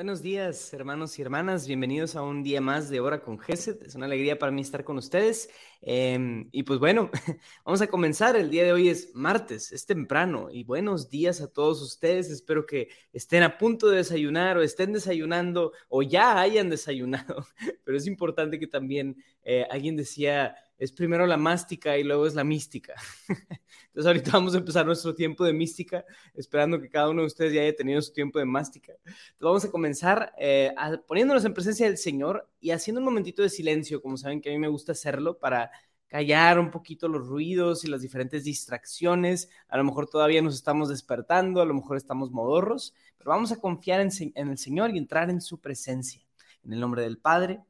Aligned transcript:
Buenos 0.00 0.22
días, 0.22 0.72
hermanos 0.72 1.18
y 1.18 1.20
hermanas. 1.20 1.66
Bienvenidos 1.66 2.16
a 2.16 2.22
un 2.22 2.42
día 2.42 2.62
más 2.62 2.88
de 2.88 3.00
Hora 3.00 3.20
con 3.20 3.38
Gesed. 3.38 3.82
Es 3.82 3.94
una 3.96 4.06
alegría 4.06 4.38
para 4.38 4.50
mí 4.50 4.62
estar 4.62 4.82
con 4.82 4.96
ustedes. 4.96 5.50
Em, 5.82 6.48
y 6.52 6.62
pues 6.62 6.78
bueno, 6.78 7.10
vamos 7.66 7.82
a 7.82 7.86
comenzar. 7.86 8.34
El 8.34 8.48
día 8.48 8.64
de 8.64 8.72
hoy 8.72 8.88
es 8.88 9.10
martes, 9.14 9.72
es 9.72 9.84
temprano. 9.84 10.48
Y 10.50 10.64
buenos 10.64 11.10
días 11.10 11.42
a 11.42 11.52
todos 11.52 11.82
ustedes. 11.82 12.30
Espero 12.30 12.64
que 12.64 12.88
estén 13.12 13.42
a 13.42 13.58
punto 13.58 13.90
de 13.90 13.98
desayunar 13.98 14.56
o 14.56 14.62
estén 14.62 14.94
desayunando 14.94 15.72
o 15.90 16.00
ya 16.00 16.40
hayan 16.40 16.70
desayunado. 16.70 17.46
Pero 17.84 17.98
es 17.98 18.06
importante 18.06 18.58
que 18.58 18.68
también 18.68 19.22
eh, 19.42 19.66
alguien 19.70 19.98
decía 19.98 20.56
es 20.80 20.92
primero 20.92 21.26
la 21.26 21.36
mástica 21.36 21.98
y 21.98 22.04
luego 22.04 22.26
es 22.26 22.34
la 22.34 22.42
mística. 22.42 22.94
Entonces 23.28 24.06
ahorita 24.06 24.30
vamos 24.32 24.54
a 24.54 24.58
empezar 24.58 24.86
nuestro 24.86 25.14
tiempo 25.14 25.44
de 25.44 25.52
mística, 25.52 26.06
esperando 26.34 26.80
que 26.80 26.88
cada 26.88 27.10
uno 27.10 27.20
de 27.20 27.26
ustedes 27.26 27.52
ya 27.52 27.60
haya 27.60 27.76
tenido 27.76 28.00
su 28.00 28.14
tiempo 28.14 28.38
de 28.38 28.46
mástica. 28.46 28.94
Entonces 29.04 29.38
vamos 29.38 29.64
a 29.66 29.70
comenzar 29.70 30.32
eh, 30.38 30.72
poniéndonos 31.06 31.44
en 31.44 31.52
presencia 31.52 31.84
del 31.84 31.98
Señor 31.98 32.48
y 32.60 32.70
haciendo 32.70 33.00
un 33.00 33.04
momentito 33.04 33.42
de 33.42 33.50
silencio, 33.50 34.00
como 34.00 34.16
saben 34.16 34.40
que 34.40 34.48
a 34.48 34.52
mí 34.52 34.58
me 34.58 34.68
gusta 34.68 34.92
hacerlo, 34.92 35.38
para 35.38 35.70
callar 36.08 36.58
un 36.58 36.70
poquito 36.70 37.08
los 37.08 37.26
ruidos 37.26 37.84
y 37.84 37.88
las 37.88 38.00
diferentes 38.00 38.44
distracciones. 38.44 39.50
A 39.68 39.76
lo 39.76 39.84
mejor 39.84 40.08
todavía 40.08 40.40
nos 40.40 40.54
estamos 40.54 40.88
despertando, 40.88 41.60
a 41.60 41.66
lo 41.66 41.74
mejor 41.74 41.98
estamos 41.98 42.30
modorros, 42.30 42.94
pero 43.18 43.32
vamos 43.32 43.52
a 43.52 43.60
confiar 43.60 44.00
en, 44.00 44.10
en 44.34 44.48
el 44.48 44.56
Señor 44.56 44.94
y 44.94 44.98
entrar 44.98 45.28
en 45.28 45.42
su 45.42 45.60
presencia. 45.60 46.22
En 46.64 46.72
el 46.72 46.80
nombre 46.80 47.02
del 47.02 47.18
Padre, 47.18 47.60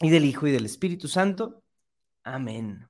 y 0.00 0.10
del 0.10 0.24
Hijo 0.24 0.46
y 0.46 0.52
del 0.52 0.64
Espíritu 0.64 1.08
Santo. 1.08 1.62
Amén. 2.24 2.88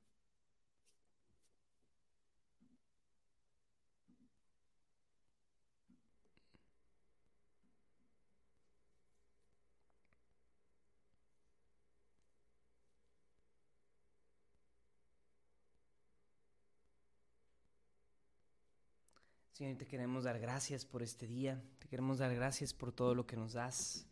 Señor, 19.61 19.77
te 19.77 19.87
queremos 19.87 20.25
dar 20.25 20.39
gracias 20.39 20.87
por 20.87 21.03
este 21.03 21.27
día, 21.27 21.63
te 21.79 21.87
queremos 21.87 22.17
dar 22.17 22.35
gracias 22.35 22.73
por 22.73 22.93
todo 22.93 23.15
lo 23.15 23.27
que 23.27 23.37
nos 23.37 23.53
das. 23.53 24.07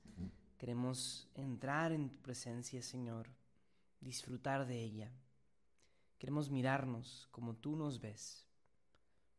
Queremos 0.58 1.27
entrar 1.34 1.91
en 1.92 2.10
tu 2.10 2.20
presencia, 2.20 2.82
Señor, 2.82 3.30
disfrutar 4.00 4.66
de 4.66 4.82
ella. 4.82 5.12
Queremos 6.18 6.50
mirarnos 6.50 7.28
como 7.30 7.54
tú 7.54 7.77
nos 7.77 8.00
ves. 8.00 8.46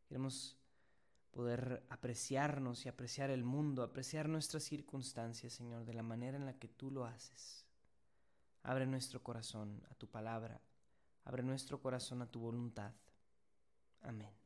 Queremos 0.07 0.57
poder 1.31 1.85
apreciarnos 1.89 2.85
y 2.85 2.89
apreciar 2.89 3.29
el 3.29 3.43
mundo, 3.43 3.83
apreciar 3.83 4.27
nuestras 4.27 4.63
circunstancias, 4.63 5.53
Señor, 5.53 5.85
de 5.85 5.93
la 5.93 6.03
manera 6.03 6.37
en 6.37 6.45
la 6.45 6.57
que 6.57 6.67
tú 6.67 6.89
lo 6.91 7.05
haces. 7.05 7.65
Abre 8.63 8.85
nuestro 8.85 9.21
corazón 9.21 9.81
a 9.89 9.95
tu 9.95 10.07
palabra, 10.07 10.61
abre 11.25 11.43
nuestro 11.43 11.79
corazón 11.81 12.21
a 12.21 12.27
tu 12.31 12.39
voluntad. 12.39 12.93
Amén. 14.01 14.38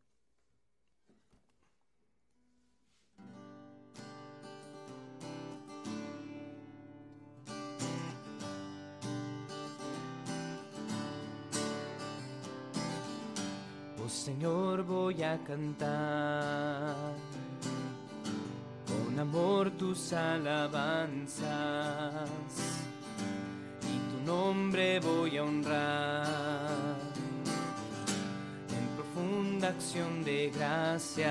Señor, 14.24 14.84
voy 14.84 15.22
a 15.22 15.38
cantar. 15.44 16.96
Con 18.88 19.20
amor 19.20 19.72
tus 19.72 20.14
alabanzas. 20.14 21.44
Y 23.82 24.00
tu 24.10 24.26
nombre 24.26 25.02
voy 25.02 25.36
a 25.36 25.44
honrar. 25.44 26.96
En 28.70 28.88
profunda 28.96 29.68
acción 29.68 30.24
de 30.24 30.54
gracias. 30.56 31.30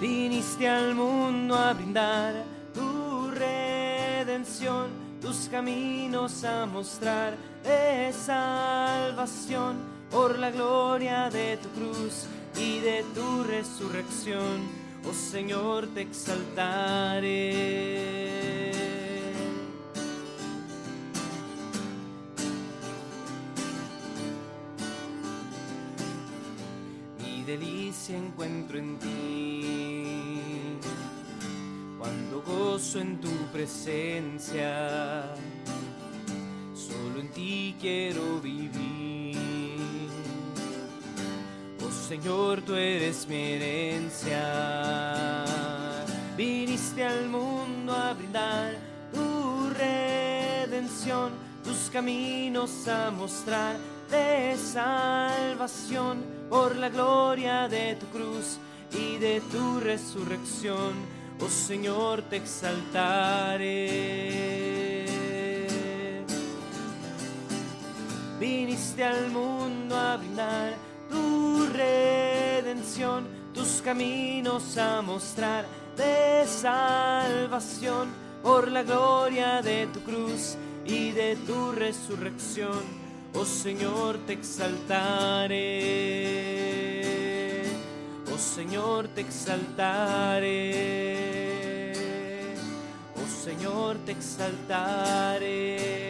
Viniste 0.00 0.66
al 0.66 0.94
mundo 0.94 1.56
a 1.56 1.74
brindar 1.74 2.42
tu 2.72 3.30
redención, 3.32 4.88
tus 5.20 5.46
caminos 5.50 6.42
a 6.42 6.64
mostrar 6.64 7.36
de 7.64 8.14
salvación 8.14 9.95
por 10.10 10.38
la 10.38 10.50
gloria 10.50 11.30
de 11.30 11.56
tu 11.56 11.68
cruz 11.70 12.26
y 12.56 12.80
de 12.80 13.04
tu 13.14 13.44
resurrección, 13.44 14.68
oh 15.08 15.12
Señor, 15.12 15.88
te 15.88 16.02
exaltaré. 16.02 17.52
Mi 27.18 27.44
delicia 27.44 28.16
encuentro 28.16 28.78
en 28.78 28.98
ti, 28.98 30.78
cuando 31.98 32.42
gozo 32.42 33.00
en 33.00 33.20
tu 33.20 33.30
presencia, 33.52 35.34
solo 36.74 37.20
en 37.20 37.30
ti 37.30 37.76
quiero 37.80 38.40
vivir. 38.40 39.05
Señor, 42.08 42.62
tú 42.62 42.74
eres 42.76 43.26
mi 43.26 43.54
herencia. 43.54 45.44
Viniste 46.36 47.02
al 47.02 47.28
mundo 47.28 47.92
a 47.92 48.12
brindar 48.14 48.76
tu 49.12 49.70
redención, 49.70 51.32
tus 51.64 51.90
caminos 51.90 52.86
a 52.86 53.10
mostrar 53.10 53.76
de 54.08 54.56
salvación 54.56 56.24
por 56.48 56.76
la 56.76 56.90
gloria 56.90 57.66
de 57.66 57.96
tu 57.96 58.06
cruz 58.06 58.58
y 58.92 59.18
de 59.18 59.40
tu 59.50 59.80
resurrección. 59.80 60.92
Oh 61.40 61.48
Señor, 61.48 62.22
te 62.22 62.36
exaltaré. 62.36 63.86
Viniste 68.38 69.02
al 69.02 69.28
mundo 69.32 69.96
a 69.96 70.16
brindar 70.18 70.95
tus 73.52 73.82
caminos 73.82 74.78
a 74.78 75.02
mostrar 75.02 75.66
de 75.96 76.46
salvación 76.46 78.08
por 78.42 78.70
la 78.70 78.84
gloria 78.84 79.60
de 79.60 79.88
tu 79.88 80.00
cruz 80.00 80.56
y 80.84 81.10
de 81.10 81.34
tu 81.36 81.72
resurrección. 81.72 82.80
Oh 83.34 83.44
Señor, 83.44 84.18
te 84.26 84.34
exaltaré. 84.34 85.56
Oh 88.32 88.38
Señor, 88.38 89.08
te 89.08 89.22
exaltaré. 89.22 90.72
Oh 93.16 93.26
Señor, 93.44 93.96
te 94.06 94.12
exaltaré. 94.12 96.05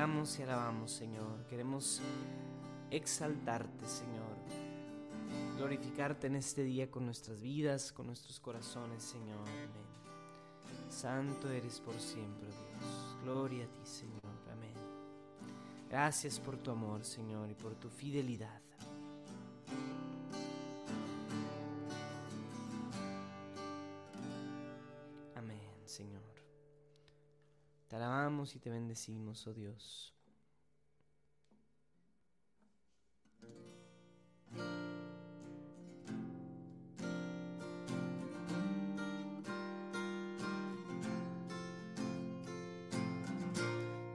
Glorificamos 0.00 0.38
y 0.38 0.42
alabamos, 0.42 0.92
Señor. 0.92 1.46
Queremos 1.46 2.00
exaltarte, 2.90 3.86
Señor. 3.86 4.36
Glorificarte 5.58 6.26
en 6.26 6.36
este 6.36 6.64
día 6.64 6.90
con 6.90 7.04
nuestras 7.04 7.40
vidas, 7.40 7.92
con 7.92 8.06
nuestros 8.06 8.40
corazones, 8.40 9.02
Señor. 9.02 9.46
Amén. 9.46 10.88
Santo 10.88 11.50
eres 11.50 11.80
por 11.80 11.94
siempre, 12.00 12.46
Dios. 12.46 13.16
Gloria 13.24 13.64
a 13.64 13.68
ti, 13.68 13.84
Señor. 13.84 14.22
Amén. 14.50 14.72
Gracias 15.90 16.40
por 16.40 16.56
tu 16.56 16.70
amor, 16.70 17.04
Señor, 17.04 17.50
y 17.50 17.54
por 17.54 17.74
tu 17.74 17.90
fidelidad. 17.90 18.62
Amén, 25.36 25.60
Señor. 25.84 26.29
Te 27.90 27.96
alabamos 27.96 28.54
y 28.54 28.60
te 28.60 28.70
bendecimos, 28.70 29.44
oh 29.48 29.52
Dios. 29.52 30.14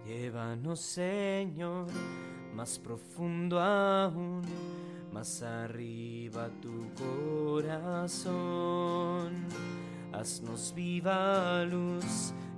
Llévanos, 0.05 0.79
Señor, 0.79 1.87
más 2.53 2.79
profundo 2.79 3.59
aún, 3.59 4.41
más 5.11 5.41
arriba 5.41 6.49
tu 6.61 6.93
corazón. 7.53 8.45
Haznos 10.13 10.73
viva 10.73 11.65
luz 11.65 12.33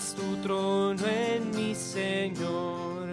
Haz 0.00 0.14
tu 0.14 0.34
trono 0.36 1.06
en 1.06 1.50
mi 1.54 1.74
Señor, 1.74 3.06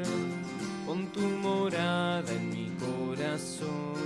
con 0.85 1.07
tu 1.07 1.19
morada 1.19 2.31
en 2.31 2.49
mi 2.49 2.71
corazón. 2.79 3.97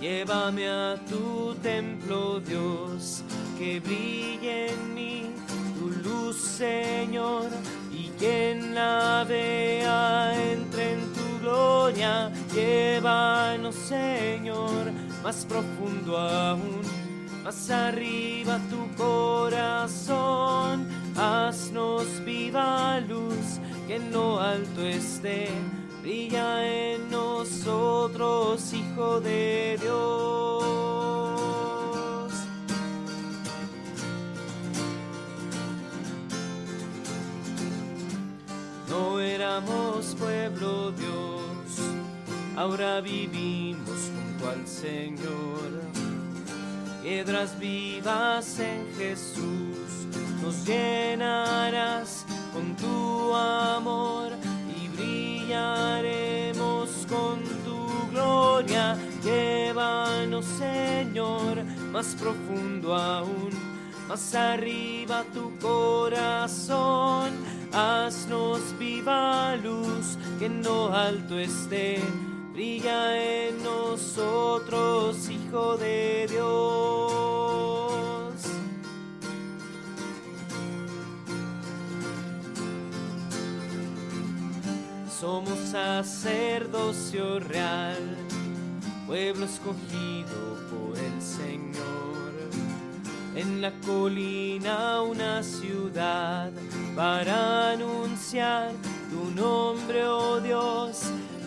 Llévame 0.00 0.68
a 0.68 0.96
tu 1.10 1.52
templo, 1.56 2.38
Dios, 2.38 3.24
que 3.58 3.80
brille 3.80 4.68
en 4.68 4.94
mí 4.94 5.32
tu 5.76 5.90
luz, 6.08 6.36
Señor, 6.36 7.50
y 7.90 8.10
quien 8.20 8.76
la 8.76 9.24
vea 9.28 10.32
entre 10.52 10.92
en 10.92 11.12
tu 11.12 11.40
gloria. 11.40 12.30
Llévanos, 12.54 13.74
Señor, 13.74 14.92
más 15.24 15.44
profundo 15.44 16.18
aún, 16.18 16.82
más 17.42 17.68
arriba 17.68 18.60
tu 18.70 18.86
corazón 18.94 21.01
haznos 21.16 22.06
viva 22.24 23.00
luz 23.00 23.60
que 23.86 23.96
en 23.96 24.12
lo 24.12 24.40
alto 24.40 24.82
esté, 24.82 25.48
brilla 26.02 26.66
en 26.66 27.10
nosotros, 27.10 28.72
Hijo 28.72 29.20
de 29.20 29.78
Dios. 29.80 30.72
No 38.88 39.20
éramos 39.20 40.14
pueblo 40.18 40.92
Dios, 40.92 41.78
ahora 42.56 43.00
vivimos 43.00 44.10
junto 44.14 44.48
al 44.50 44.66
Señor. 44.66 45.82
Piedras 47.02 47.58
vivas 47.58 48.60
en 48.60 48.86
Jesús 48.96 49.71
nos 50.42 50.66
llenarás 50.66 52.26
con 52.52 52.76
tu 52.76 53.32
amor 53.32 54.32
y 54.76 54.88
brillaremos 54.88 56.90
con 57.08 57.40
tu 57.64 58.10
gloria. 58.10 58.98
Llévanos, 59.22 60.44
Señor, 60.44 61.62
más 61.92 62.16
profundo 62.16 62.96
aún, 62.96 63.50
más 64.08 64.34
arriba 64.34 65.24
tu 65.32 65.56
corazón. 65.58 67.30
Haznos 67.72 68.76
viva 68.78 69.54
luz 69.56 70.18
que 70.40 70.46
en 70.46 70.64
lo 70.64 70.92
alto 70.92 71.38
esté. 71.38 72.00
Brilla 72.52 73.16
en 73.16 73.62
nosotros, 73.62 75.30
Hijo 75.30 75.76
de 75.78 76.26
Dios. 76.28 77.21
Somos 85.22 85.56
sacerdocio 85.70 87.38
real, 87.38 88.16
pueblo 89.06 89.44
escogido 89.44 90.58
por 90.68 90.98
el 90.98 91.22
Señor. 91.22 92.32
En 93.36 93.62
la 93.62 93.70
colina 93.86 95.00
una 95.00 95.44
ciudad 95.44 96.50
para 96.96 97.70
anunciar 97.70 98.72
tu 99.12 99.30
nombre, 99.40 100.04
oh 100.08 100.40
Dios, 100.40 101.02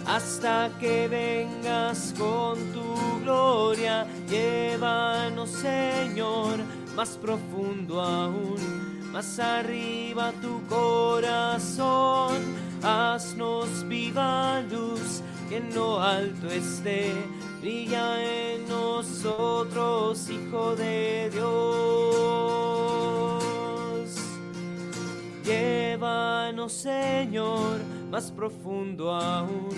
hasta 0.07 0.71
que 0.79 1.09
vengas 1.09 2.13
con 2.17 2.57
tu 2.71 3.19
gloria. 3.23 4.07
Llévanos, 4.29 5.49
Señor, 5.49 6.59
más 6.95 7.17
profundo 7.17 7.99
aún, 7.99 9.11
más 9.11 9.37
arriba 9.37 10.31
tu 10.41 10.65
corazón 10.67 12.64
haznos 12.85 13.83
viva 13.87 14.61
luz 14.69 15.23
que 15.49 15.57
en 15.57 15.73
lo 15.73 15.99
alto 15.99 16.47
esté, 16.47 17.11
brilla 17.59 18.23
en 18.23 18.67
nosotros, 18.67 20.29
Hijo 20.29 20.75
de 20.75 21.31
Dios. 21.31 21.45
Llévanos, 25.43 26.73
Señor, 26.73 27.79
más 28.11 28.31
profundo 28.31 29.11
aún, 29.13 29.75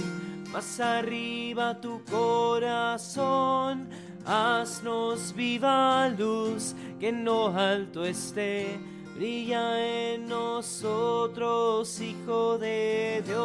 más 0.51 0.79
arriba 0.81 1.79
tu 1.79 2.03
corazón, 2.05 3.87
haznos 4.25 5.33
viva 5.33 6.09
luz 6.09 6.75
que 6.99 7.07
en 7.09 7.23
lo 7.23 7.47
alto 7.47 8.03
esté 8.05 8.79
brilla 9.17 10.13
en 10.13 10.27
nosotros, 10.27 11.99
Hijo 11.99 12.59
de 12.59 13.23
Dios. 13.25 13.37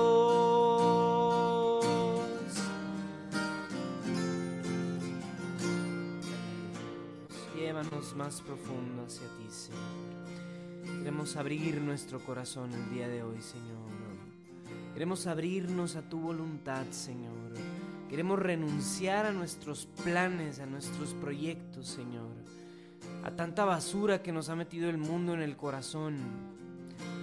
Llévanos 7.56 8.14
más 8.16 8.42
profundo 8.42 9.04
hacia 9.06 9.26
ti, 9.38 9.46
Señor. 9.48 10.98
Queremos 10.98 11.36
abrir 11.36 11.80
nuestro 11.80 12.20
corazón 12.20 12.70
el 12.74 12.90
día 12.90 13.08
de 13.08 13.22
hoy, 13.22 13.40
Señor. 13.40 13.72
Queremos 14.92 15.26
abrirnos 15.26 15.96
a 15.96 16.02
tu 16.02 16.20
voluntad, 16.20 16.84
Señor. 16.90 17.32
Queremos 18.10 18.38
renunciar 18.38 19.24
a 19.24 19.32
nuestros 19.32 19.86
planes, 20.04 20.60
a 20.60 20.66
nuestros 20.66 21.14
proyectos, 21.14 21.88
Señor 21.88 22.61
a 23.24 23.30
tanta 23.30 23.64
basura 23.64 24.22
que 24.22 24.32
nos 24.32 24.48
ha 24.48 24.56
metido 24.56 24.90
el 24.90 24.98
mundo 24.98 25.34
en 25.34 25.42
el 25.42 25.56
corazón. 25.56 26.16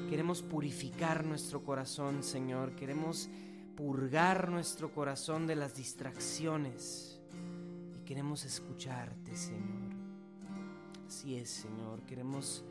Queremos 0.09 0.41
purificar 0.41 1.25
nuestro 1.25 1.63
corazón, 1.63 2.23
Señor. 2.23 2.75
Queremos 2.75 3.29
purgar 3.75 4.49
nuestro 4.49 4.91
corazón 4.91 5.45
de 5.45 5.55
las 5.55 5.75
distracciones. 5.75 7.19
Y 7.97 8.05
queremos 8.05 8.45
escucharte, 8.45 9.35
Señor. 9.35 9.93
Así 11.07 11.35
es, 11.35 11.49
Señor. 11.49 12.01
Queremos 12.03 12.63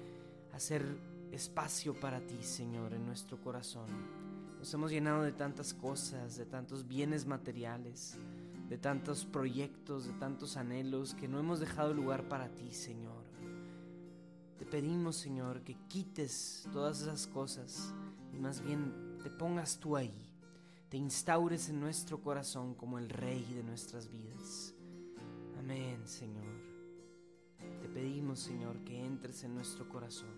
hacer 0.52 0.84
espacio 1.30 1.94
para 1.94 2.20
ti, 2.20 2.42
Señor, 2.42 2.94
en 2.94 3.04
nuestro 3.04 3.38
corazón. 3.40 3.86
Nos 4.58 4.72
hemos 4.72 4.90
llenado 4.90 5.22
de 5.22 5.32
tantas 5.32 5.74
cosas, 5.74 6.36
de 6.36 6.46
tantos 6.46 6.88
bienes 6.88 7.26
materiales 7.26 8.18
de 8.68 8.76
tantos 8.76 9.24
proyectos, 9.24 10.06
de 10.06 10.12
tantos 10.14 10.56
anhelos 10.56 11.14
que 11.14 11.28
no 11.28 11.38
hemos 11.38 11.60
dejado 11.60 11.94
lugar 11.94 12.28
para 12.28 12.48
ti, 12.48 12.72
Señor. 12.72 13.24
Te 14.58 14.66
pedimos, 14.66 15.16
Señor, 15.16 15.62
que 15.62 15.76
quites 15.88 16.68
todas 16.72 17.02
esas 17.02 17.26
cosas 17.26 17.94
y 18.32 18.38
más 18.38 18.60
bien 18.60 19.18
te 19.22 19.30
pongas 19.30 19.78
tú 19.78 19.96
ahí, 19.96 20.32
te 20.88 20.96
instaures 20.96 21.68
en 21.68 21.80
nuestro 21.80 22.20
corazón 22.20 22.74
como 22.74 22.98
el 22.98 23.08
Rey 23.08 23.44
de 23.54 23.62
nuestras 23.62 24.10
vidas. 24.10 24.74
Amén, 25.58 26.06
Señor. 26.06 26.44
Te 27.80 27.88
pedimos, 27.88 28.40
Señor, 28.40 28.78
que 28.84 29.04
entres 29.04 29.44
en 29.44 29.54
nuestro 29.54 29.88
corazón. 29.88 30.30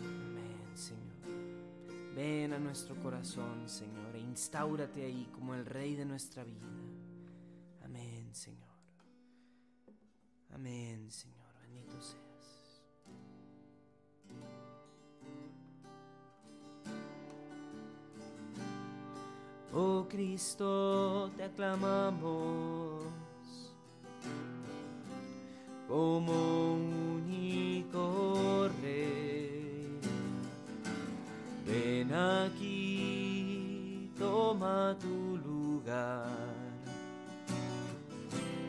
Amén, 0.00 0.76
Señor. 0.76 1.08
Ven 2.14 2.52
a 2.52 2.58
nuestro 2.58 2.96
corazón, 2.96 3.68
Señor, 3.68 4.16
e 4.16 4.20
instaurate 4.20 5.04
ahí 5.04 5.28
como 5.32 5.54
el 5.54 5.64
Rey 5.64 5.94
de 5.94 6.04
nuestra 6.04 6.42
vida. 6.42 6.66
Señor. 8.34 8.68
Amén, 10.52 11.10
Señor. 11.10 11.52
Bendito 11.62 12.00
seas. 12.00 12.82
Oh 19.72 20.06
Cristo, 20.08 21.30
te 21.36 21.44
aclamamos 21.44 23.04
como 25.86 26.74
único 27.14 28.68
Rey. 28.80 30.00
Ven 31.66 32.14
aquí, 32.14 34.10
toma 34.18 34.96
tu 34.98 35.36
lugar 35.36 36.57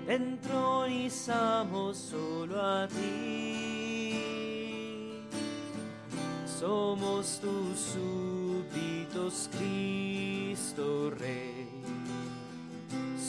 entronizamos 0.09 1.95
solo 1.97 2.59
a 2.59 2.87
ti. 2.87 4.09
Somos 6.59 7.39
tus 7.39 7.79
súbditos, 7.79 9.49
Cristo 9.51 11.11
Rey. 11.11 11.67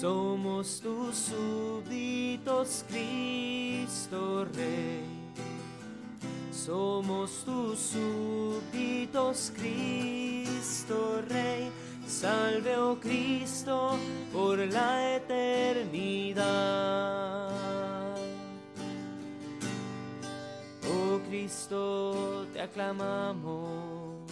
Somos 0.01 0.81
tus 0.81 1.15
súbditos, 1.15 2.85
Cristo 2.89 4.47
Rey. 4.55 5.05
Somos 6.51 7.45
tus 7.45 7.79
súbditos, 7.79 9.53
Cristo 9.55 11.23
Rey. 11.29 11.71
Salve, 12.11 12.77
oh 12.77 12.99
Cristo, 12.99 13.97
por 14.33 14.59
la 14.59 15.15
eternidad. 15.15 16.43
Oh 20.93 21.21
Cristo, 21.29 22.47
te 22.53 22.61
aclamamos 22.61 24.29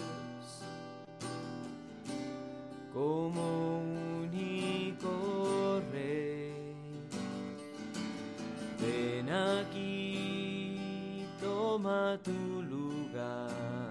como 2.93 3.79
único 4.23 5.81
Rey. 5.93 6.75
Ven 8.81 9.29
aquí, 9.29 11.25
toma 11.39 12.19
tu 12.21 12.61
lugar. 12.61 13.88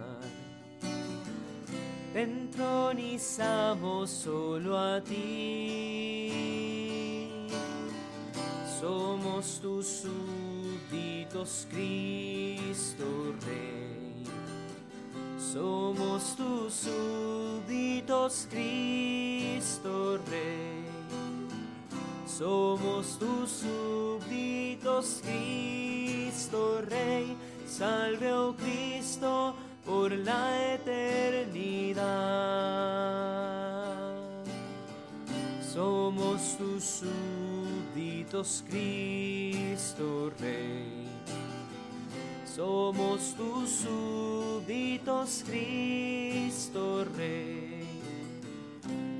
Te 2.12 2.22
entronizamos 2.22 4.08
solo 4.10 4.78
a 4.78 5.00
ti. 5.02 6.68
Somos 8.80 9.60
tus 9.60 9.86
súbditos, 9.86 11.66
Cristo 11.70 13.34
Rey. 13.44 14.24
Somos 15.38 16.36
tus 16.36 16.72
súbditos, 16.74 18.46
Cristo 18.50 20.18
Rey. 20.30 20.84
Somos 22.26 23.18
tus 23.18 23.50
súbditos, 23.50 25.20
Cristo 25.22 26.82
Rey. 26.88 27.36
Salve, 27.66 28.32
oh 28.32 28.54
Cristo, 28.54 29.54
por 29.88 30.12
la 30.12 30.74
eternidad. 30.74 32.04
Somos 35.62 36.58
tus 36.58 36.84
súbditos, 36.84 38.62
Cristo 38.68 40.30
Rey. 40.38 41.08
Somos 42.44 43.34
tus 43.34 43.70
súbditos, 43.70 45.42
Cristo 45.46 47.06
Rey. 47.16 47.86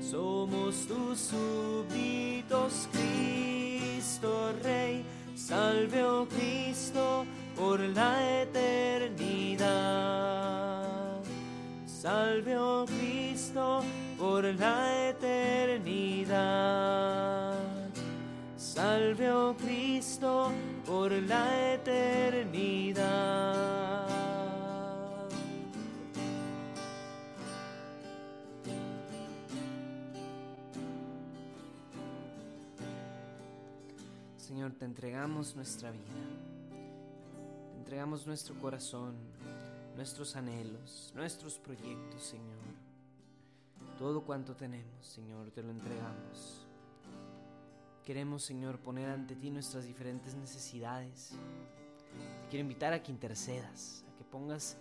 Somos 0.01 0.85
tus 0.85 1.19
súbditos, 1.19 2.87
Cristo 2.91 4.53
Rey. 4.61 5.03
Salve, 5.35 6.03
oh 6.03 6.27
Cristo, 6.27 7.25
por 7.55 7.79
la 7.79 8.41
eternidad. 8.43 10.38
Salve, 12.01 12.55
oh 12.57 12.85
Cristo, 12.85 13.83
por 14.17 14.45
la 14.45 15.09
eternidad. 15.09 16.29
Salve, 18.55 19.29
oh 19.29 19.53
Cristo, 19.57 20.53
por 20.85 21.11
la 21.11 21.73
eternidad. 21.73 22.99
Señor, 34.37 34.71
te 34.71 34.85
entregamos 34.85 35.53
nuestra 35.53 35.91
vida, 35.91 36.05
te 37.73 37.77
entregamos 37.79 38.25
nuestro 38.25 38.55
corazón, 38.55 39.15
nuestros 39.99 40.37
anhelos, 40.37 41.11
nuestros 41.13 41.59
proyectos, 41.59 42.23
Señor. 42.23 42.63
Todo 43.97 44.23
cuanto 44.23 44.55
tenemos, 44.55 45.05
Señor, 45.05 45.51
te 45.51 45.61
lo 45.61 45.71
entregamos. 45.71 46.65
Queremos, 48.05 48.43
Señor, 48.43 48.79
poner 48.79 49.09
ante 49.09 49.35
ti 49.35 49.49
nuestras 49.49 49.85
diferentes 49.85 50.35
necesidades. 50.35 51.31
Te 52.43 52.47
quiero 52.49 52.61
invitar 52.61 52.93
a 52.93 53.03
que 53.03 53.11
intercedas, 53.11 54.05
a 54.07 54.17
que 54.17 54.23
pongas 54.23 54.77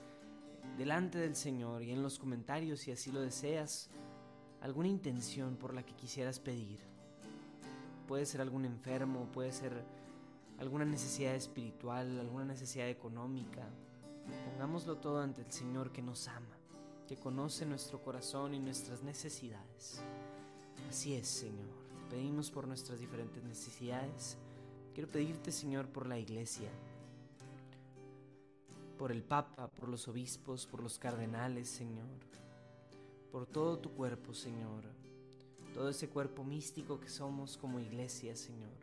delante 0.77 1.19
del 1.19 1.35
Señor 1.35 1.83
y 1.83 1.91
en 1.91 2.01
los 2.01 2.17
comentarios, 2.17 2.79
si 2.79 2.93
así 2.93 3.11
lo 3.11 3.21
deseas, 3.21 3.91
alguna 4.61 4.87
intención 4.87 5.57
por 5.57 5.75
la 5.75 5.83
que 5.83 5.97
quisieras 5.97 6.39
pedir. 6.39 6.79
Puede 8.07 8.25
ser 8.25 8.41
algún 8.41 8.65
enfermo, 8.65 9.27
puede 9.33 9.51
ser 9.51 9.83
alguna 10.61 10.85
necesidad 10.85 11.35
espiritual, 11.35 12.21
alguna 12.21 12.45
necesidad 12.45 12.89
económica. 12.89 13.69
Pongámoslo 14.51 14.97
todo 14.97 15.21
ante 15.21 15.43
el 15.43 15.53
Señor 15.53 15.93
que 15.93 16.03
nos 16.03 16.29
ama, 16.29 16.59
que 17.07 17.17
conoce 17.17 17.67
nuestro 17.67 18.03
corazón 18.03 18.55
y 18.55 18.59
nuestras 18.59 19.03
necesidades. 19.03 20.03
Así 20.89 21.15
es, 21.15 21.29
Señor. 21.29 21.69
Te 22.09 22.17
pedimos 22.17 22.51
por 22.51 22.67
nuestras 22.67 23.01
diferentes 23.01 23.43
necesidades. 23.43 24.39
Quiero 24.95 25.11
pedirte, 25.11 25.53
Señor, 25.53 25.89
por 25.89 26.07
la 26.07 26.19
iglesia, 26.19 26.71
por 28.99 29.13
el 29.13 29.23
Papa, 29.23 29.69
por 29.69 29.89
los 29.89 30.09
obispos, 30.09 30.67
por 30.67 30.83
los 30.83 30.99
cardenales, 30.99 31.69
Señor, 31.69 32.09
por 33.31 33.47
todo 33.47 33.79
tu 33.79 33.93
cuerpo, 33.93 34.35
Señor, 34.35 34.85
todo 35.73 35.89
ese 35.89 36.09
cuerpo 36.09 36.43
místico 36.43 36.99
que 36.99 37.09
somos 37.09 37.57
como 37.57 37.79
iglesia, 37.79 38.35
Señor, 38.35 38.75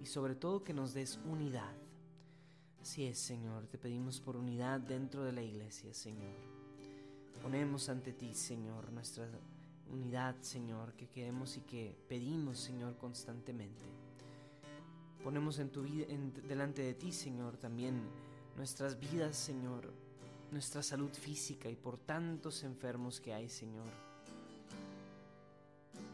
y 0.00 0.06
sobre 0.06 0.34
todo 0.34 0.64
que 0.64 0.74
nos 0.74 0.92
des 0.92 1.20
unidad. 1.24 1.83
Así 2.84 3.06
es, 3.06 3.18
Señor, 3.18 3.66
te 3.68 3.78
pedimos 3.78 4.20
por 4.20 4.36
unidad 4.36 4.78
dentro 4.78 5.24
de 5.24 5.32
la 5.32 5.40
iglesia, 5.40 5.94
Señor. 5.94 6.34
Ponemos 7.40 7.88
ante 7.88 8.12
ti, 8.12 8.34
Señor, 8.34 8.92
nuestra 8.92 9.26
unidad, 9.90 10.36
Señor, 10.42 10.92
que 10.92 11.08
queremos 11.08 11.56
y 11.56 11.62
que 11.62 11.96
pedimos, 12.06 12.58
Señor, 12.58 12.98
constantemente. 12.98 13.86
Ponemos 15.22 15.58
en 15.60 15.70
tu 15.70 15.80
vida, 15.80 16.04
en, 16.10 16.34
delante 16.46 16.82
de 16.82 16.92
ti, 16.92 17.10
Señor, 17.10 17.56
también 17.56 18.02
nuestras 18.54 19.00
vidas, 19.00 19.34
Señor, 19.34 19.90
nuestra 20.52 20.82
salud 20.82 21.10
física 21.10 21.70
y 21.70 21.76
por 21.76 21.96
tantos 21.96 22.64
enfermos 22.64 23.18
que 23.18 23.32
hay, 23.32 23.48
Señor. 23.48 23.88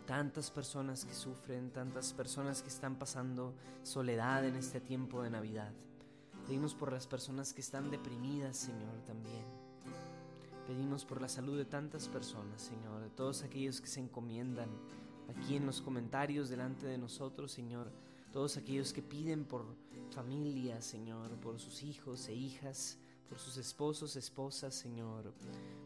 Tantas 0.07 0.53
personas 0.53 1.05
que 1.05 1.15
sufren, 1.15 1.73
tantas 1.73 2.12
personas 2.12 2.62
que 2.62 2.69
están 2.69 2.95
pasando 2.95 3.55
soledad 3.83 4.45
en 4.45 4.55
este 4.55 4.81
tiempo 4.81 5.21
de 5.25 5.31
Navidad. 5.31 5.73
Pedimos 6.50 6.75
por 6.75 6.90
las 6.90 7.07
personas 7.07 7.54
que 7.54 7.61
están 7.61 7.92
deprimidas, 7.92 8.57
Señor, 8.57 9.04
también. 9.07 9.45
Pedimos 10.66 11.04
por 11.04 11.21
la 11.21 11.28
salud 11.28 11.57
de 11.57 11.64
tantas 11.64 12.09
personas, 12.09 12.61
Señor, 12.61 13.09
todos 13.14 13.45
aquellos 13.45 13.80
que 13.80 13.87
se 13.87 14.00
encomiendan 14.00 14.69
aquí 15.28 15.54
en 15.54 15.64
los 15.64 15.80
comentarios 15.80 16.49
delante 16.49 16.88
de 16.88 16.99
nosotros, 16.99 17.52
Señor. 17.52 17.92
Todos 18.33 18.57
aquellos 18.57 18.92
que 18.92 19.00
piden 19.00 19.45
por 19.45 19.64
familia, 20.11 20.83
Señor, 20.83 21.30
por 21.37 21.61
sus 21.61 21.85
hijos 21.85 22.26
e 22.26 22.35
hijas, 22.35 22.99
por 23.28 23.38
sus 23.38 23.57
esposos, 23.57 24.16
esposas, 24.16 24.75
Señor, 24.75 25.33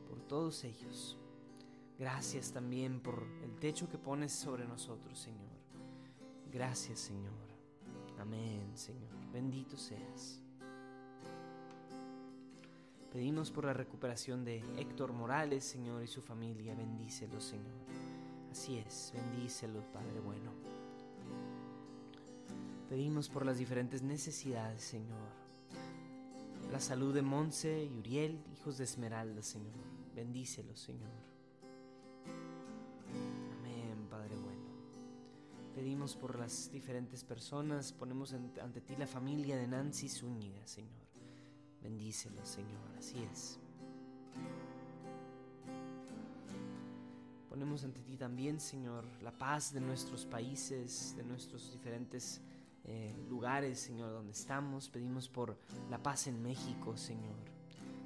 por 0.09 0.23
todos 0.23 0.65
ellos. 0.65 1.19
Gracias 1.99 2.53
también 2.53 3.01
por 3.03 3.23
el 3.43 3.55
techo 3.57 3.87
que 3.91 3.99
pones 3.99 4.33
sobre 4.33 4.65
nosotros, 4.67 5.19
Señor. 5.19 5.59
Gracias, 6.51 7.01
Señor. 7.01 7.35
Amén, 8.19 8.73
Señor. 8.75 9.13
Bendito 9.31 9.77
seas. 9.77 10.41
Pedimos 13.15 13.53
por 13.53 13.65
la 13.65 13.73
recuperación 13.73 14.45
de 14.45 14.59
Héctor 14.77 15.13
Morales, 15.13 15.63
Señor, 15.63 16.03
y 16.03 16.09
su 16.09 16.21
familia. 16.21 16.75
Bendícelo, 16.75 17.41
Señor. 17.41 17.77
Así 18.51 18.77
es, 18.77 19.13
bendícelo, 19.15 19.83
Padre 19.93 20.19
bueno. 20.19 20.51
Pedimos 22.89 23.29
por 23.29 23.47
las 23.47 23.59
diferentes 23.59 24.03
necesidades, 24.03 24.83
Señor. 24.83 25.29
La 26.73 26.81
salud 26.81 27.15
de 27.15 27.23
Monse 27.23 27.85
y 27.85 27.97
Uriel, 27.97 28.43
hijos 28.53 28.79
de 28.79 28.85
Esmeralda, 28.85 29.43
Señor. 29.43 29.77
Bendícelo, 30.17 30.75
Señor. 30.75 31.13
Amén, 33.61 34.09
Padre 34.11 34.35
bueno. 34.35 34.65
Pedimos 35.77 36.17
por 36.17 36.37
las 36.37 36.73
diferentes 36.73 37.23
personas, 37.23 37.93
ponemos 37.93 38.33
ante 38.33 38.81
ti 38.81 38.97
la 38.97 39.07
familia 39.07 39.57
de 39.57 39.69
Nancy 39.69 40.09
Zúñiga, 40.09 40.67
Señor. 40.67 41.04
Bendícelo, 41.85 42.45
Señor, 42.47 42.91
así 42.99 43.23
es. 43.31 43.61
Ponemos 47.51 47.85
ante 47.85 48.01
ti 48.01 48.17
también, 48.17 48.59
Señor, 48.59 49.05
la 49.23 49.31
paz 49.31 49.73
de 49.73 49.81
nuestros 49.81 50.25
países, 50.25 51.15
de 51.15 51.23
nuestros 51.23 51.71
diferentes 51.71 52.41
eh, 52.85 53.15
lugares, 53.29 53.79
Señor, 53.79 54.13
donde 54.13 54.33
estamos. 54.33 54.89
Pedimos 54.89 55.29
por 55.29 55.59
la 55.91 56.03
paz 56.03 56.27
en 56.27 56.43
México, 56.43 56.97
Señor. 56.97 57.37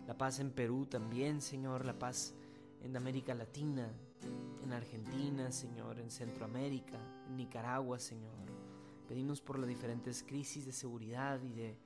La 0.08 0.18
paz 0.18 0.40
en 0.40 0.50
Perú 0.50 0.84
también, 0.84 1.40
Señor. 1.40 1.86
La 1.86 1.96
paz 1.96 2.34
en 2.82 2.96
América 2.96 3.32
Latina, 3.32 3.88
en 4.64 4.72
Argentina, 4.72 5.52
Señor, 5.52 6.00
en 6.00 6.10
Centroamérica, 6.10 6.98
en 7.28 7.36
Nicaragua, 7.36 8.00
Señor. 8.00 8.34
Pedimos 9.08 9.40
por 9.40 9.58
las 9.58 9.68
diferentes 9.68 10.22
crisis 10.22 10.66
de 10.66 10.72
seguridad 10.72 11.40
y 11.42 11.52
de, 11.52 11.78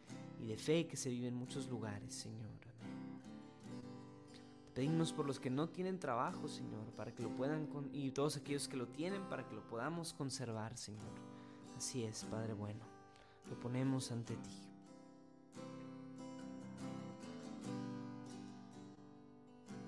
y 0.43 0.47
de 0.47 0.57
fe 0.57 0.87
que 0.87 0.97
se 0.97 1.09
viven 1.09 1.29
en 1.29 1.35
muchos 1.35 1.69
lugares, 1.69 2.13
Señor. 2.15 2.51
Pedimos 4.75 5.13
por 5.13 5.27
los 5.27 5.39
que 5.39 5.51
no 5.51 5.69
tienen 5.69 5.99
trabajo, 5.99 6.49
Señor, 6.49 6.85
para 6.97 7.13
que 7.15 7.23
lo 7.23 7.29
puedan, 7.37 7.69
y 7.93 8.11
todos 8.11 8.39
aquellos 8.39 8.69
que 8.69 8.77
lo 8.77 8.89
tienen, 8.89 9.23
para 9.29 9.47
que 9.47 9.55
lo 9.55 9.67
podamos 9.69 10.15
conservar, 10.15 10.79
Señor. 10.79 11.13
Así 11.77 12.05
es, 12.05 12.25
Padre 12.25 12.55
bueno, 12.55 12.81
lo 13.51 13.61
ponemos 13.61 14.11
ante 14.11 14.35
ti. 14.37 14.69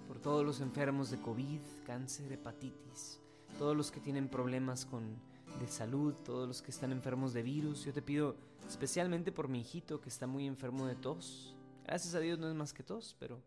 Por 0.06 0.18
todos 0.18 0.44
los 0.44 0.60
enfermos 0.60 1.10
de 1.10 1.18
COVID, 1.18 1.60
cáncer, 1.86 2.30
hepatitis, 2.30 3.20
todos 3.58 3.74
los 3.74 3.90
que 3.90 4.00
tienen 4.00 4.28
problemas 4.28 4.84
con, 4.84 5.16
de 5.58 5.68
salud, 5.68 6.14
todos 6.24 6.48
los 6.48 6.62
que 6.62 6.70
están 6.70 6.92
enfermos 6.92 7.32
de 7.32 7.42
virus, 7.42 7.84
yo 7.84 7.92
te 7.92 8.02
pido 8.02 8.36
especialmente 8.66 9.32
por 9.32 9.48
mi 9.48 9.60
hijito 9.60 10.00
que 10.00 10.08
está 10.08 10.26
muy 10.26 10.46
enfermo 10.46 10.86
de 10.86 10.96
tos. 10.96 11.54
Gracias 11.84 12.14
a 12.14 12.20
Dios 12.20 12.38
no 12.38 12.48
es 12.48 12.54
más 12.54 12.72
que 12.72 12.82
tos, 12.82 13.16
pero 13.18 13.40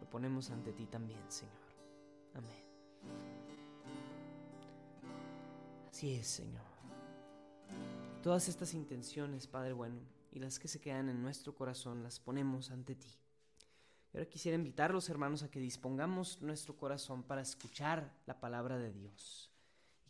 lo 0.00 0.10
ponemos 0.10 0.50
ante 0.50 0.72
ti 0.72 0.86
también, 0.86 1.20
Señor. 1.28 1.54
Amén. 2.34 2.64
Así 5.88 6.14
es, 6.14 6.26
Señor. 6.26 6.64
Todas 8.22 8.48
estas 8.48 8.74
intenciones, 8.74 9.46
Padre 9.46 9.72
bueno, 9.72 10.00
y 10.32 10.40
las 10.40 10.58
que 10.58 10.68
se 10.68 10.80
quedan 10.80 11.08
en 11.08 11.22
nuestro 11.22 11.54
corazón, 11.54 12.02
las 12.02 12.18
ponemos 12.20 12.70
ante 12.70 12.94
ti. 12.94 13.18
Y 14.12 14.16
ahora 14.16 14.28
quisiera 14.28 14.56
invitar 14.56 14.90
a 14.90 14.94
los 14.94 15.08
hermanos 15.08 15.42
a 15.42 15.50
que 15.50 15.60
dispongamos 15.60 16.40
nuestro 16.42 16.76
corazón 16.76 17.22
para 17.22 17.42
escuchar 17.42 18.12
la 18.26 18.40
palabra 18.40 18.78
de 18.78 18.92
Dios 18.92 19.53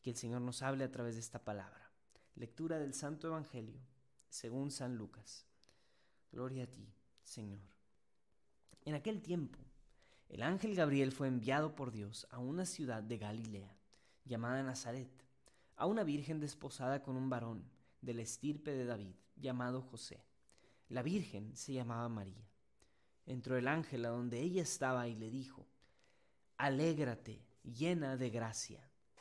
que 0.05 0.11
el 0.11 0.17
Señor 0.17 0.43
nos 0.43 0.61
hable 0.61 0.85
a 0.85 0.91
través 0.91 1.15
de 1.15 1.23
esta 1.23 1.43
palabra. 1.43 1.91
Lectura 2.35 2.79
del 2.79 2.93
Santo 2.93 3.29
Evangelio 3.29 3.81
según 4.29 4.71
San 4.71 4.99
Lucas. 4.99 5.47
Gloria 6.31 6.65
a 6.65 6.67
ti, 6.67 6.93
Señor. 7.23 7.63
En 8.85 8.95
aquel 8.95 9.23
tiempo, 9.23 9.59
el 10.29 10.43
ángel 10.43 10.75
Gabriel 10.75 11.11
fue 11.11 11.29
enviado 11.29 11.75
por 11.75 11.91
Dios 11.91 12.27
a 12.31 12.39
una 12.39 12.67
ciudad 12.67 13.03
de 13.03 13.17
Galilea, 13.17 13.75
llamada 14.27 14.63
Nazaret, 14.63 15.11
a 15.75 15.87
una 15.87 16.05
virgen 16.05 16.39
desposada 16.39 17.03
con 17.03 17.17
un 17.17 17.31
varón 17.31 17.65
de 18.03 18.13
la 18.13 18.23
estirpe 18.23 18.73
de 18.73 18.85
David, 18.85 19.15
llamado 19.37 19.81
José. 19.81 20.23
La 20.91 21.03
virgen 21.03 21.57
se 21.57 21.73
llamaba 21.73 22.11
María. 22.11 22.47
Entró 23.25 23.57
el 23.57 23.69
ángel 23.69 24.05
a 24.05 24.11
donde 24.11 24.41
ella 24.41 24.61
estaba 24.61 25.09
y 25.09 25.15
le 25.15 25.31
dijo, 25.31 25.67
Alégrate, 26.59 27.43
llena 27.63 28.19
de 28.19 28.29
gracia, 28.29 28.87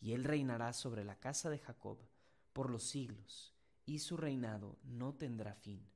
y 0.00 0.12
él 0.12 0.24
reinará 0.24 0.72
sobre 0.72 1.04
la 1.04 1.18
casa 1.18 1.50
de 1.50 1.58
Jacob 1.58 1.98
por 2.52 2.70
los 2.70 2.84
siglos, 2.84 3.54
y 3.84 3.98
su 3.98 4.16
reinado 4.16 4.78
no 4.84 5.14
tendrá 5.14 5.54
fin. 5.54 5.86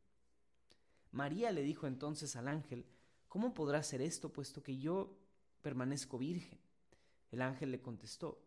María 1.12 1.50
le 1.50 1.62
dijo 1.62 1.86
entonces 1.86 2.36
al 2.36 2.48
ángel, 2.48 2.86
¿Cómo 3.28 3.54
podrá 3.54 3.80
ser 3.84 4.02
esto, 4.02 4.32
puesto 4.32 4.60
que 4.60 4.76
yo 4.76 5.16
permanezco 5.62 6.18
virgen. 6.18 6.58
El 7.30 7.42
ángel 7.42 7.70
le 7.70 7.80
contestó, 7.80 8.42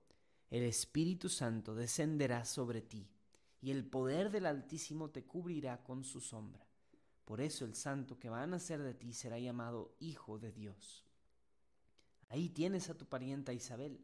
El 0.50 0.64
Espíritu 0.64 1.30
Santo 1.30 1.74
descenderá 1.74 2.44
sobre 2.44 2.82
ti, 2.82 3.10
y 3.62 3.72
el 3.72 3.86
poder 3.86 4.30
del 4.30 4.46
Altísimo 4.46 5.10
te 5.10 5.24
cubrirá 5.24 5.84
con 5.84 6.04
su 6.04 6.20
sombra. 6.20 6.68
Por 7.24 7.40
eso 7.40 7.64
el 7.64 7.76
santo 7.76 8.20
que 8.20 8.30
va 8.30 8.44
a 8.44 8.48
nacer 8.48 8.82
de 8.82 8.94
ti 8.94 9.14
será 9.14 9.40
llamado 9.40 9.96
Hijo 10.00 10.38
de 10.38 10.52
Dios. 10.52 11.06
Ahí 12.28 12.50
tienes 12.50 12.90
a 12.90 12.98
tu 12.98 13.06
parienta 13.06 13.54
Isabel, 13.54 14.04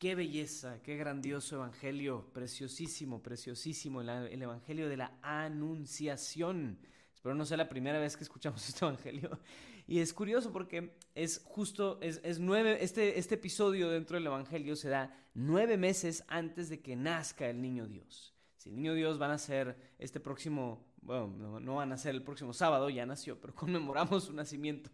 Qué 0.00 0.14
belleza, 0.14 0.80
qué 0.82 0.96
grandioso 0.96 1.56
evangelio, 1.56 2.24
preciosísimo, 2.32 3.22
preciosísimo, 3.22 4.00
el, 4.00 4.42
evangelio 4.42 4.88
de 4.88 4.96
la 4.96 5.18
anunciación. 5.20 6.78
Espero 7.14 7.34
no 7.34 7.44
sea 7.44 7.58
la 7.58 7.68
primera 7.68 7.98
vez 7.98 8.16
que 8.16 8.24
escuchamos 8.24 8.66
este 8.70 8.82
evangelio. 8.82 9.38
Y 9.86 9.98
es 9.98 10.14
curioso 10.14 10.52
porque 10.52 10.96
es 11.14 11.42
justo, 11.44 11.98
es, 12.00 12.18
es 12.24 12.38
nueve, 12.38 12.78
este, 12.80 13.18
este 13.18 13.34
episodio 13.34 13.90
dentro 13.90 14.16
del 14.16 14.26
evangelio 14.26 14.74
se 14.74 14.88
da 14.88 15.14
nueve 15.34 15.76
meses 15.76 16.24
antes 16.28 16.70
de 16.70 16.80
que 16.80 16.96
nazca 16.96 17.50
el 17.50 17.60
niño 17.60 17.86
Dios. 17.86 18.34
Si 18.56 18.70
el 18.70 18.76
niño 18.76 18.94
Dios 18.94 19.20
va 19.20 19.26
a 19.26 19.28
nacer 19.28 19.76
este 19.98 20.18
próximo, 20.18 20.82
bueno, 21.02 21.60
no, 21.60 21.74
va 21.74 21.82
a 21.82 21.86
nacer 21.86 22.14
el 22.14 22.22
próximo 22.22 22.54
sábado, 22.54 22.88
ya 22.88 23.04
nació, 23.04 23.38
pero 23.38 23.54
conmemoramos 23.54 24.24
su 24.24 24.32
nacimiento 24.32 24.90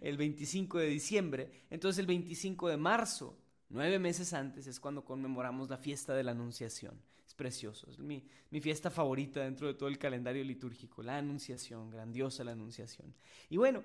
el 0.00 0.16
25 0.16 0.78
de 0.78 0.86
diciembre, 0.86 1.50
entonces 1.70 1.98
el 1.98 2.06
25 2.06 2.68
de 2.68 2.76
marzo, 2.76 3.36
nueve 3.74 3.98
meses 3.98 4.32
antes, 4.32 4.66
es 4.66 4.78
cuando 4.80 5.04
conmemoramos 5.04 5.68
la 5.68 5.76
fiesta 5.76 6.14
de 6.14 6.22
la 6.22 6.30
Anunciación. 6.30 6.98
Es 7.26 7.34
precioso, 7.34 7.90
es 7.90 7.98
mi, 7.98 8.22
fiesta 8.60 8.88
favorita 8.88 9.40
dentro 9.40 9.66
de 9.66 9.74
todo 9.74 9.88
el 9.88 9.98
calendario 9.98 10.44
litúrgico, 10.44 11.02
la 11.02 11.18
Anunciación, 11.18 11.90
grandiosa 11.90 12.44
la 12.44 12.52
Anunciación. 12.52 13.12
Y 13.50 13.56
bueno, 13.56 13.82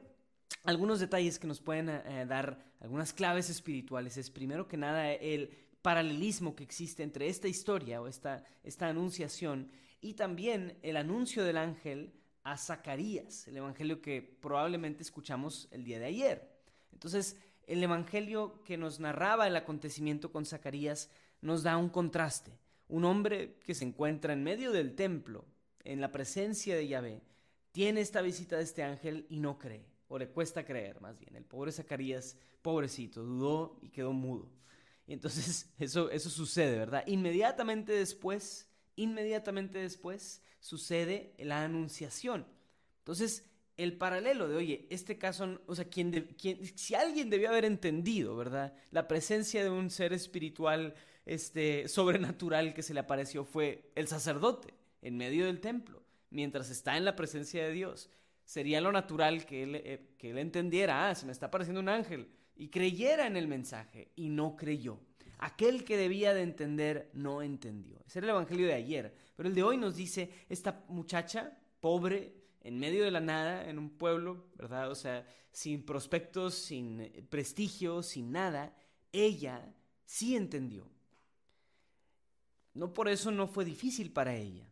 algunos 0.64 1.00
detalles 1.00 1.40
que 1.40 1.48
nos 1.48 1.60
pueden 1.60 1.90
eh, 1.90 2.26
dar 2.28 2.64
algunas 2.80 3.14
claves 3.14 3.50
espirituales 3.50 4.16
es 4.18 4.30
primero 4.30 4.68
que 4.68 4.78
nada 4.78 5.12
el 5.12 5.50
paralelismo 5.82 6.56
que 6.56 6.64
existe 6.64 7.02
entre 7.02 7.28
esta 7.28 7.48
historia 7.48 8.02
o 8.02 8.08
esta, 8.08 8.44
esta 8.64 8.88
anunciación 8.88 9.72
y 10.02 10.14
también 10.14 10.78
el 10.84 10.98
anuncio 10.98 11.44
del 11.44 11.58
ángel 11.58 12.14
a 12.44 12.58
Zacarías, 12.58 13.48
el 13.48 13.58
evangelio 13.58 14.02
que 14.02 14.22
probablemente 14.22 15.02
escuchamos 15.02 15.68
el 15.72 15.84
día 15.84 16.00
de 16.00 16.06
ayer. 16.06 16.60
Entonces, 16.92 17.38
el 17.70 17.84
evangelio 17.84 18.64
que 18.64 18.78
nos 18.78 19.00
narraba 19.00 19.48
el 19.48 19.56
acontecimiento 19.56 20.32
con 20.32 20.46
Zacarías 20.46 21.12
nos 21.42 21.62
da 21.62 21.78
un 21.78 21.90
contraste. 21.90 22.52
Un 22.88 23.06
hombre 23.06 23.60
que 23.64 23.76
se 23.76 23.86
encuentra 23.86 24.34
en 24.34 24.44
medio 24.44 24.72
del 24.72 24.96
templo, 24.96 25.46
en 25.84 26.02
la 26.02 26.12
presencia 26.12 26.76
de 26.76 26.88
Yahvé, 26.88 27.22
tiene 27.72 28.02
esta 28.02 28.22
visita 28.22 28.58
de 28.58 28.64
este 28.64 28.84
ángel 28.84 29.28
y 29.30 29.40
no 29.40 29.60
cree, 29.60 29.86
o 30.08 30.18
le 30.18 30.30
cuesta 30.30 30.66
creer 30.66 31.00
más 31.00 31.20
bien. 31.20 31.36
El 31.36 31.46
pobre 31.46 31.72
Zacarías, 31.72 32.36
pobrecito, 32.64 33.24
dudó 33.24 33.78
y 33.84 33.90
quedó 33.90 34.14
mudo. 34.14 34.50
Y 35.06 35.14
entonces 35.14 35.70
eso, 35.78 36.10
eso 36.10 36.32
sucede, 36.32 36.76
¿verdad? 36.76 37.04
Inmediatamente 37.06 37.92
después, 37.92 38.68
inmediatamente 38.96 39.78
después 39.78 40.42
sucede 40.60 41.36
la 41.38 41.64
anunciación. 41.64 42.48
Entonces, 42.98 43.46
el 43.80 43.94
paralelo 43.94 44.50
de, 44.50 44.58
oye, 44.58 44.88
este 44.90 45.18
caso, 45.18 45.62
o 45.66 45.74
sea, 45.74 45.86
quien, 45.86 46.30
si 46.76 46.96
alguien 46.96 47.30
debió 47.30 47.50
haber 47.50 47.64
entendido, 47.64 48.36
¿verdad? 48.36 48.74
La 48.92 49.08
presencia 49.08 49.64
de 49.64 49.70
un 49.70 49.90
ser 49.90 50.12
espiritual, 50.12 50.96
este, 51.26 51.88
sobrenatural 51.88 52.74
que 52.74 52.84
se 52.84 52.94
le 52.94 53.00
apareció 53.00 53.46
fue 53.46 53.92
el 53.96 54.08
sacerdote 54.08 54.74
en 55.02 55.16
medio 55.16 55.46
del 55.46 55.62
templo, 55.62 56.04
mientras 56.30 56.70
está 56.70 56.98
en 56.98 57.06
la 57.06 57.16
presencia 57.16 57.64
de 57.64 57.72
Dios. 57.72 58.10
Sería 58.44 58.82
lo 58.82 58.92
natural 58.92 59.46
que 59.46 59.64
él, 59.64 59.76
eh, 59.76 60.10
que 60.18 60.32
él 60.32 60.40
entendiera, 60.40 61.10
ah, 61.10 61.16
se 61.16 61.26
me 61.26 61.32
está 61.32 61.46
apareciendo 61.46 61.80
un 61.80 61.90
ángel, 61.90 62.28
y 62.58 62.68
creyera 62.68 63.28
en 63.28 63.38
el 63.38 63.48
mensaje 63.48 64.12
y 64.18 64.28
no 64.28 64.58
creyó. 64.58 65.00
Aquel 65.38 65.86
que 65.86 65.96
debía 65.96 66.34
de 66.34 66.42
entender 66.42 67.10
no 67.14 67.42
entendió. 67.42 68.02
Ese 68.06 68.20
era 68.20 68.26
el 68.26 68.32
Evangelio 68.32 68.68
de 68.68 68.74
ayer. 68.74 69.16
Pero 69.38 69.48
el 69.48 69.56
de 69.56 69.64
hoy 69.64 69.78
nos 69.78 69.96
dice, 69.96 70.30
esta 70.50 70.84
muchacha 70.90 71.58
pobre, 71.80 72.34
en 72.62 72.80
medio 72.80 73.04
de 73.04 73.12
la 73.12 73.22
nada, 73.22 73.70
en 73.70 73.80
un 73.80 73.90
pueblo, 73.90 74.46
¿verdad? 74.56 74.92
O 74.92 74.96
sea, 74.96 75.26
sin 75.52 75.86
prospectos, 75.86 76.56
sin 76.56 77.02
eh, 77.02 77.24
prestigio, 77.30 78.04
sin 78.04 78.32
nada, 78.32 78.76
ella 79.12 79.74
sí 80.06 80.36
entendió. 80.36 80.88
No 82.74 82.94
por 82.94 83.08
eso 83.08 83.32
no 83.32 83.48
fue 83.48 83.66
difícil 83.66 84.12
para 84.12 84.36
ella. 84.36 84.70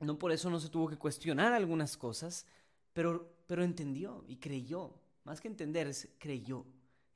No 0.00 0.18
por 0.18 0.32
eso 0.32 0.50
no 0.50 0.60
se 0.60 0.70
tuvo 0.70 0.88
que 0.88 0.96
cuestionar 0.96 1.52
algunas 1.52 1.96
cosas, 1.96 2.46
pero, 2.92 3.34
pero 3.46 3.62
entendió 3.62 4.24
y 4.26 4.36
creyó. 4.36 4.94
Más 5.24 5.40
que 5.40 5.48
entender, 5.48 5.94
creyó. 6.18 6.64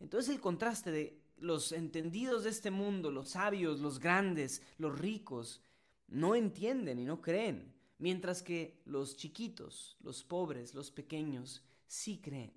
Entonces 0.00 0.34
el 0.34 0.40
contraste 0.40 0.90
de 0.90 1.20
los 1.38 1.72
entendidos 1.72 2.44
de 2.44 2.50
este 2.50 2.70
mundo, 2.70 3.10
los 3.10 3.30
sabios, 3.30 3.80
los 3.80 3.98
grandes, 3.98 4.62
los 4.78 4.98
ricos, 4.98 5.62
no 6.08 6.34
entienden 6.34 6.98
y 6.98 7.04
no 7.04 7.20
creen, 7.20 7.73
mientras 7.98 8.42
que 8.42 8.82
los 8.84 9.16
chiquitos, 9.16 9.96
los 10.00 10.24
pobres, 10.24 10.74
los 10.74 10.90
pequeños, 10.90 11.64
sí 11.86 12.18
creen. 12.18 12.52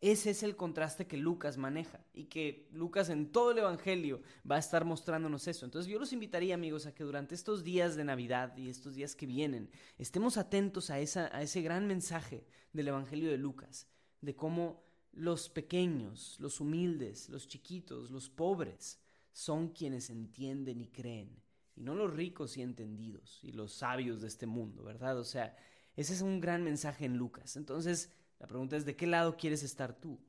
Ese 0.00 0.30
es 0.30 0.42
el 0.42 0.56
contraste 0.56 1.06
que 1.06 1.18
Lucas 1.18 1.58
maneja 1.58 2.02
y 2.14 2.24
que 2.24 2.66
Lucas 2.72 3.10
en 3.10 3.30
todo 3.30 3.50
el 3.50 3.58
Evangelio 3.58 4.22
va 4.50 4.56
a 4.56 4.60
estar 4.60 4.86
mostrándonos 4.86 5.46
eso. 5.46 5.66
Entonces 5.66 5.92
yo 5.92 5.98
los 5.98 6.14
invitaría 6.14 6.54
amigos 6.54 6.86
a 6.86 6.94
que 6.94 7.04
durante 7.04 7.34
estos 7.34 7.64
días 7.64 7.96
de 7.96 8.04
Navidad 8.04 8.56
y 8.56 8.70
estos 8.70 8.94
días 8.94 9.14
que 9.14 9.26
vienen 9.26 9.70
estemos 9.98 10.38
atentos 10.38 10.88
a, 10.88 11.00
esa, 11.00 11.28
a 11.36 11.42
ese 11.42 11.60
gran 11.60 11.86
mensaje 11.86 12.46
del 12.72 12.88
Evangelio 12.88 13.30
de 13.30 13.36
Lucas, 13.36 13.88
de 14.22 14.34
cómo 14.34 14.82
los 15.12 15.50
pequeños, 15.50 16.36
los 16.40 16.60
humildes, 16.60 17.28
los 17.28 17.46
chiquitos, 17.46 18.10
los 18.10 18.30
pobres 18.30 19.00
son 19.32 19.68
quienes 19.68 20.08
entienden 20.08 20.80
y 20.80 20.88
creen 20.88 21.42
y 21.80 21.82
no 21.82 21.94
los 21.94 22.12
ricos 22.12 22.58
y 22.58 22.62
entendidos 22.62 23.40
y 23.42 23.52
los 23.52 23.72
sabios 23.72 24.20
de 24.20 24.28
este 24.28 24.46
mundo, 24.46 24.82
¿verdad? 24.82 25.18
O 25.18 25.24
sea, 25.24 25.56
ese 25.96 26.12
es 26.12 26.20
un 26.20 26.38
gran 26.38 26.62
mensaje 26.62 27.06
en 27.06 27.16
Lucas. 27.16 27.56
Entonces, 27.56 28.12
la 28.38 28.46
pregunta 28.46 28.76
es, 28.76 28.84
¿de 28.84 28.96
qué 28.96 29.06
lado 29.06 29.38
quieres 29.38 29.62
estar 29.62 29.94
tú? 29.94 30.20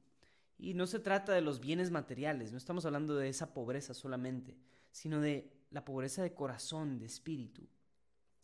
Y 0.57 0.75
no 0.75 0.87
se 0.87 0.99
trata 0.99 1.33
de 1.33 1.41
los 1.41 1.59
bienes 1.59 1.91
materiales, 1.91 2.53
no 2.53 2.57
estamos 2.57 2.85
hablando 2.85 3.17
de 3.17 3.27
esa 3.27 3.53
pobreza 3.53 3.93
solamente, 3.93 4.55
sino 4.91 5.19
de 5.19 5.51
la 5.71 5.83
pobreza 5.83 6.23
de 6.23 6.33
corazón, 6.33 6.99
de 6.99 7.07
espíritu. 7.07 7.67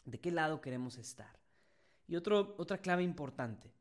¿De 0.04 0.20
qué 0.20 0.30
lado 0.30 0.60
queremos 0.60 0.98
estar? 0.98 1.40
Y 2.10 2.18
otro, 2.18 2.56
otra 2.58 2.80
clave 2.80 3.04
importante 3.04 3.72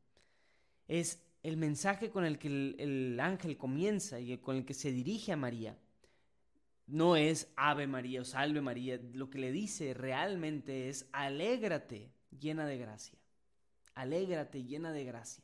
es 0.87 1.21
el 1.43 1.57
mensaje 1.57 2.11
con 2.11 2.23
el 2.23 2.39
que 2.39 2.47
el, 2.47 2.75
el 2.79 3.19
ángel 3.19 3.57
comienza 3.57 4.21
y 4.21 4.37
con 4.37 4.55
el 4.55 4.63
que 4.63 4.73
se 4.73 4.93
dirige 4.93 5.33
a 5.33 5.37
María. 5.37 5.77
No 6.87 7.17
es 7.17 7.51
Ave 7.57 7.85
María 7.85 8.21
o 8.21 8.25
Salve 8.25 8.61
María, 8.61 8.99
lo 9.13 9.29
que 9.29 9.39
le 9.39 9.51
dice 9.51 9.93
realmente 9.93 10.87
es 10.87 11.07
alégrate 11.11 12.11
llena 12.39 12.65
de 12.65 12.77
gracia. 12.77 13.19
Alégrate 13.93 14.63
llena 14.63 14.93
de 14.93 15.03
gracia. 15.03 15.43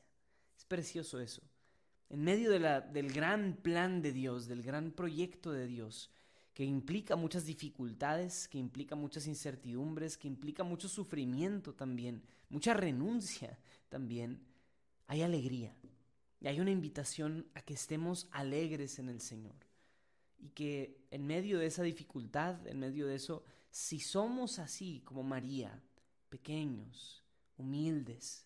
Es 0.57 0.63
precioso 0.63 1.19
eso. 1.19 1.41
En 2.09 2.23
medio 2.23 2.51
del 2.51 3.11
gran 3.11 3.57
plan 3.57 4.01
de 4.01 4.13
Dios, 4.13 4.47
del 4.47 4.61
gran 4.61 4.91
proyecto 4.91 5.51
de 5.51 5.67
Dios, 5.67 6.11
que 6.53 6.63
implica 6.63 7.15
muchas 7.15 7.45
dificultades, 7.45 8.47
que 8.47 8.59
implica 8.59 8.95
muchas 8.95 9.27
incertidumbres, 9.27 10.17
que 10.17 10.27
implica 10.27 10.63
mucho 10.63 10.87
sufrimiento 10.87 11.73
también, 11.73 12.23
mucha 12.49 12.73
renuncia 12.73 13.57
también, 13.89 14.39
hay 15.07 15.23
alegría. 15.23 15.75
Y 16.39 16.47
hay 16.47 16.59
una 16.59 16.71
invitación 16.71 17.47
a 17.53 17.61
que 17.61 17.73
estemos 17.73 18.27
alegres 18.31 18.99
en 18.99 19.09
el 19.09 19.19
Señor. 19.19 19.55
Y 20.43 20.49
que 20.49 21.07
en 21.09 21.25
medio 21.25 21.57
de 21.57 21.67
esa 21.67 21.83
dificultad, 21.83 22.67
en 22.67 22.77
medio 22.77 23.07
de 23.07 23.15
eso, 23.15 23.45
si 23.71 24.01
somos 24.01 24.59
así 24.59 24.99
como 25.05 25.23
María, 25.23 25.81
pequeños, 26.27 27.23
humildes, 27.55 28.45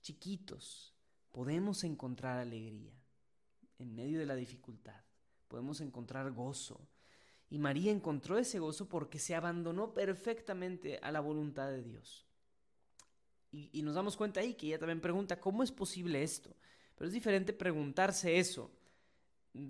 chiquitos, 0.00 0.94
podemos 1.32 1.82
encontrar 1.82 2.38
alegría 2.38 2.94
en 3.80 3.96
medio 3.96 4.20
de 4.20 4.26
la 4.26 4.36
dificultad, 4.36 5.02
podemos 5.48 5.80
encontrar 5.80 6.30
gozo. 6.30 6.88
Y 7.50 7.58
María 7.58 7.90
encontró 7.90 8.38
ese 8.38 8.60
gozo 8.60 8.88
porque 8.88 9.18
se 9.18 9.34
abandonó 9.34 9.92
perfectamente 9.92 10.98
a 11.02 11.10
la 11.10 11.18
voluntad 11.18 11.68
de 11.68 11.82
Dios. 11.82 12.28
Y, 13.50 13.82
nos 13.82 13.96
damos 13.96 14.16
cuenta 14.16 14.38
ahí 14.38 14.54
que 14.54 14.68
ella 14.68 14.78
también 14.78 15.00
pregunta, 15.00 15.40
¿cómo 15.40 15.64
es 15.64 15.72
posible 15.72 16.22
esto? 16.22 16.56
Pero 16.94 17.08
es 17.08 17.12
diferente 17.12 17.52
preguntarse 17.52 18.38
eso, 18.38 18.70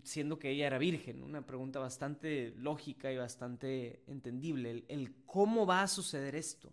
siendo 0.04 0.38
que 0.38 0.50
ella 0.50 0.66
era 0.66 0.78
virgen, 0.78 1.22
una 1.22 1.44
pregunta 1.44 1.78
bastante 1.78 2.54
lógica 2.56 3.12
y 3.12 3.16
bastante 3.16 4.02
entendible, 4.06 4.84
el 4.88 5.14
cómo 5.26 5.66
va 5.66 5.82
a 5.82 5.88
suceder 5.88 6.34
esto 6.34 6.72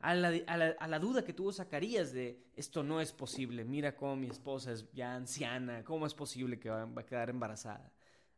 a 0.00 0.14
la, 0.14 0.98
duda 0.98 1.24
que 1.24 1.32
tuvo 1.32 1.52
Zacarías 1.52 2.12
de 2.12 2.40
esto 2.54 2.82
no 2.82 3.00
es 3.00 3.12
posible, 3.12 3.64
mira 3.64 3.96
cómo 3.96 4.14
mi 4.16 4.28
esposa 4.28 4.72
es 4.72 4.90
ya 4.92 5.14
anciana, 5.14 5.82
cómo 5.84 6.06
es 6.06 6.14
posible 6.14 6.58
que 6.58 6.70
va, 6.70 6.82
a 6.82 7.06
quedar 7.06 7.30
embarazada. 7.30 7.92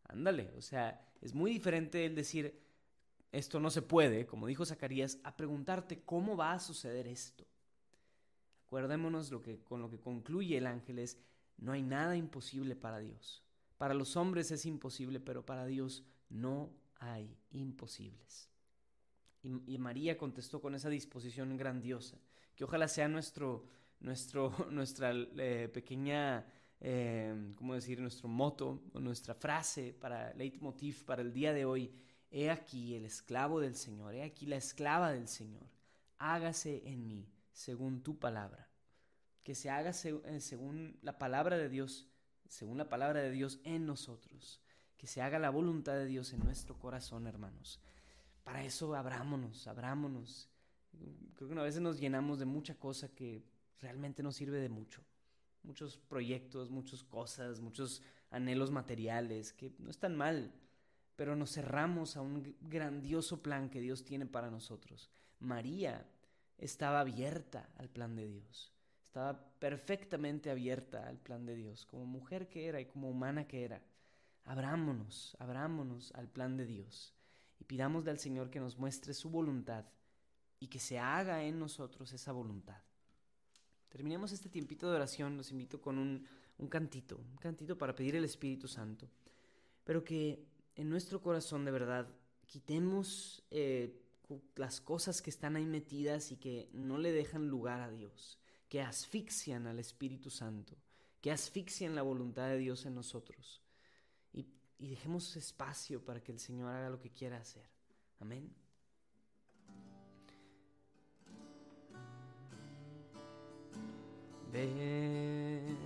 Ándale, 0.04 0.50
o 0.56 0.62
sea, 0.62 1.06
es 1.20 1.34
muy 1.34 1.50
diferente 1.50 2.06
el 2.06 2.14
decir 2.14 2.58
esto 3.30 3.60
no 3.60 3.70
se 3.70 3.82
puede, 3.82 4.26
como 4.26 4.46
dijo 4.46 4.64
Zacarías, 4.64 5.18
a 5.22 5.36
preguntarte 5.36 6.00
cómo 6.02 6.36
va 6.36 6.52
a 6.52 6.60
suceder 6.60 7.06
esto. 7.06 7.46
Acuérdémonos 8.66 9.30
lo 9.30 9.42
que, 9.42 9.62
con 9.62 9.82
lo 9.82 9.90
que 9.90 10.00
concluye 10.00 10.56
el 10.56 10.66
ángel 10.66 10.98
es, 10.98 11.18
no 11.58 11.72
hay 11.72 11.82
nada 11.82 12.16
imposible 12.16 12.74
para 12.74 12.98
Dios. 12.98 13.44
Para 13.80 13.94
los 13.94 14.14
hombres 14.18 14.50
es 14.50 14.66
imposible, 14.66 15.20
pero 15.20 15.46
para 15.46 15.64
Dios 15.64 16.04
no 16.28 16.70
hay 16.98 17.34
imposibles. 17.50 18.50
Y, 19.42 19.78
María 19.78 20.18
contestó 20.18 20.60
con 20.60 20.74
esa 20.74 20.90
disposición 20.90 21.56
grandiosa, 21.56 22.18
que 22.54 22.64
ojalá 22.64 22.88
sea 22.88 23.08
nuestro, 23.08 23.64
nuestro, 24.00 24.52
nuestra 24.70 25.12
eh, 25.14 25.70
pequeña, 25.72 26.44
eh, 26.78 27.54
¿cómo 27.56 27.72
decir?, 27.72 27.98
nuestro 28.02 28.28
moto 28.28 28.82
nuestra 28.92 29.34
frase 29.34 29.94
para 29.98 30.34
leitmotiv 30.34 31.06
para 31.06 31.22
el 31.22 31.32
día 31.32 31.54
de 31.54 31.64
hoy. 31.64 31.90
He 32.30 32.50
aquí 32.50 32.94
el 32.94 33.06
esclavo 33.06 33.60
del 33.60 33.76
Señor, 33.76 34.14
he 34.14 34.24
aquí 34.24 34.44
la 34.44 34.56
esclava 34.56 35.10
del 35.10 35.26
Señor. 35.26 35.64
Hágase 36.18 36.82
en 36.84 37.08
mí 37.08 37.26
según 37.50 38.02
tu 38.02 38.18
palabra. 38.18 38.68
Que 39.42 39.54
se 39.54 39.70
haga 39.70 39.92
eh, 40.04 40.40
según 40.40 40.98
la 41.00 41.16
palabra 41.16 41.56
de 41.56 41.70
Dios, 41.70 42.09
según 42.50 42.78
la 42.78 42.88
palabra 42.88 43.20
de 43.20 43.30
Dios 43.30 43.60
en 43.64 43.86
nosotros. 43.86 44.60
Que 44.98 45.06
se 45.06 45.22
haga 45.22 45.38
la 45.38 45.48
voluntad 45.48 45.94
de 45.94 46.04
Dios 46.04 46.32
en 46.34 46.40
nuestro 46.40 46.78
corazón, 46.78 47.26
hermanos. 47.26 47.80
Para 48.44 48.64
eso 48.64 48.94
abrámonos, 48.94 49.66
abrámonos. 49.66 50.50
Creo 51.36 51.48
que 51.48 51.58
a 51.58 51.62
veces 51.62 51.80
nos 51.80 51.98
llenamos 51.98 52.38
de 52.38 52.44
mucha 52.44 52.74
cosa 52.74 53.08
que 53.08 53.42
realmente 53.80 54.22
no 54.22 54.32
sirve 54.32 54.58
de 54.58 54.68
mucho. 54.68 55.00
Muchos 55.62 55.96
proyectos, 55.96 56.70
muchas 56.70 57.02
cosas, 57.04 57.60
muchos 57.60 58.02
anhelos 58.30 58.70
materiales 58.70 59.52
que 59.52 59.72
no 59.78 59.90
están 59.90 60.16
mal, 60.16 60.52
pero 61.16 61.36
nos 61.36 61.52
cerramos 61.52 62.16
a 62.16 62.20
un 62.20 62.56
grandioso 62.60 63.42
plan 63.42 63.70
que 63.70 63.80
Dios 63.80 64.04
tiene 64.04 64.26
para 64.26 64.50
nosotros. 64.50 65.10
María 65.38 66.06
estaba 66.58 67.00
abierta 67.00 67.70
al 67.76 67.88
plan 67.88 68.16
de 68.16 68.26
Dios, 68.26 68.72
estaba 69.10 69.36
perfectamente 69.58 70.52
abierta 70.52 71.08
al 71.08 71.18
plan 71.18 71.44
de 71.44 71.56
Dios, 71.56 71.84
como 71.84 72.06
mujer 72.06 72.48
que 72.48 72.68
era 72.68 72.80
y 72.80 72.86
como 72.86 73.10
humana 73.10 73.48
que 73.48 73.64
era. 73.64 73.82
Abrámonos, 74.44 75.36
abrámonos 75.40 76.12
al 76.12 76.28
plan 76.28 76.56
de 76.56 76.64
Dios 76.64 77.12
y 77.58 77.64
pidamosle 77.64 78.12
al 78.12 78.20
Señor 78.20 78.50
que 78.50 78.60
nos 78.60 78.78
muestre 78.78 79.12
su 79.12 79.28
voluntad 79.28 79.84
y 80.60 80.68
que 80.68 80.78
se 80.78 81.00
haga 81.00 81.42
en 81.42 81.58
nosotros 81.58 82.12
esa 82.12 82.30
voluntad. 82.30 82.80
Terminemos 83.88 84.30
este 84.30 84.48
tiempito 84.48 84.88
de 84.88 84.94
oración, 84.94 85.36
los 85.36 85.50
invito 85.50 85.80
con 85.80 85.98
un, 85.98 86.24
un 86.58 86.68
cantito, 86.68 87.16
un 87.16 87.36
cantito 87.38 87.76
para 87.76 87.96
pedir 87.96 88.14
el 88.14 88.24
Espíritu 88.24 88.68
Santo, 88.68 89.10
pero 89.82 90.04
que 90.04 90.46
en 90.76 90.88
nuestro 90.88 91.20
corazón 91.20 91.64
de 91.64 91.72
verdad 91.72 92.06
quitemos 92.46 93.42
eh, 93.50 94.04
las 94.54 94.80
cosas 94.80 95.20
que 95.20 95.30
están 95.30 95.56
ahí 95.56 95.66
metidas 95.66 96.30
y 96.30 96.36
que 96.36 96.70
no 96.72 96.96
le 96.96 97.10
dejan 97.10 97.48
lugar 97.48 97.80
a 97.80 97.90
Dios, 97.90 98.39
que 98.70 98.80
asfixian 98.80 99.66
al 99.66 99.80
Espíritu 99.80 100.30
Santo, 100.30 100.76
que 101.20 101.32
asfixian 101.32 101.96
la 101.96 102.02
voluntad 102.02 102.48
de 102.48 102.56
Dios 102.56 102.86
en 102.86 102.94
nosotros. 102.94 103.60
Y 104.32 104.88
dejemos 104.88 105.36
espacio 105.36 106.02
para 106.02 106.22
que 106.22 106.32
el 106.32 106.38
Señor 106.38 106.70
haga 106.72 106.88
lo 106.88 106.98
que 106.98 107.10
quiera 107.10 107.36
hacer. 107.36 107.68
Amén. 108.20 108.50
Ven, 114.50 115.76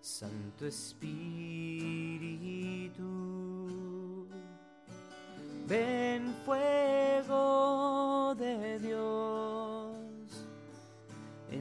Santo 0.00 0.66
Espíritu, 0.66 1.06
ven 5.68 6.34
fuego 6.44 6.77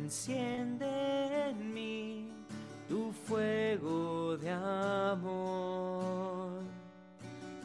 enciende 0.08 1.50
en 1.50 1.74
mí 1.74 2.30
tu 2.88 3.12
fuego 3.12 4.38
de 4.38 4.50
amor 4.50 6.63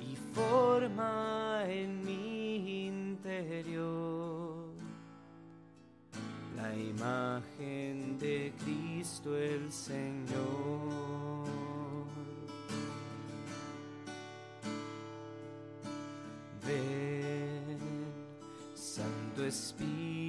y 0.00 0.16
forma 0.34 1.62
en 1.68 2.04
mi 2.04 2.88
interior 2.88 4.74
la 6.56 6.74
imagen 6.74 8.18
de 8.18 8.52
Cristo 8.64 9.36
el 9.36 9.70
Señor. 9.70 11.46
Ven, 16.66 17.78
Santo 18.74 19.44
Espíritu 19.44 20.21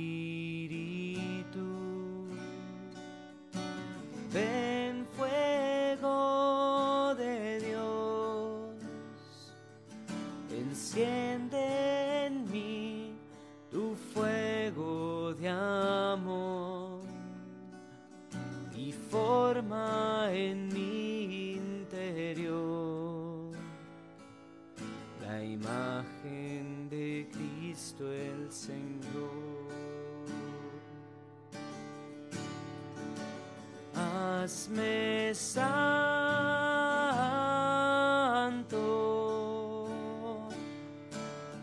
Santo, 35.34 35.66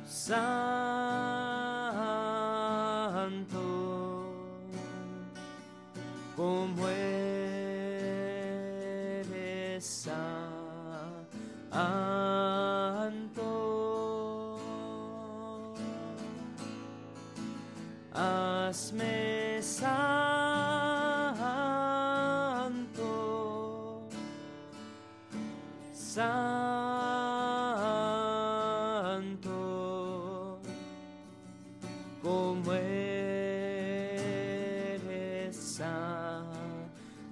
santo, 0.05 0.60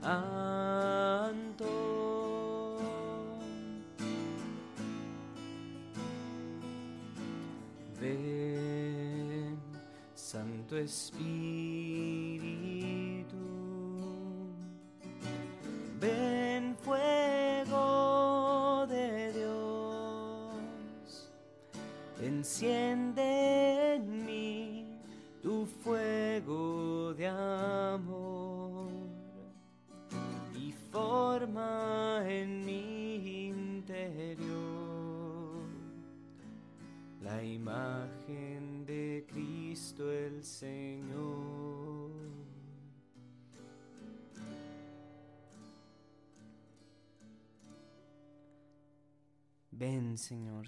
santo. 0.09 1.69
Ven, 8.01 9.59
Santo 10.15 10.77
Espíritu, 10.79 11.68